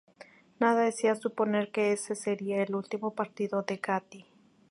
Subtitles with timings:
[0.59, 4.25] Nada hacía suponer que ese sería el último partido de Gatti.